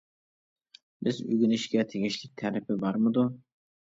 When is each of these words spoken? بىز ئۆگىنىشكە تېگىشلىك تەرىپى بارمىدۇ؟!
بىز 1.07 1.19
ئۆگىنىشكە 1.27 1.85
تېگىشلىك 1.93 2.33
تەرىپى 2.43 2.79
بارمىدۇ؟! 2.87 3.29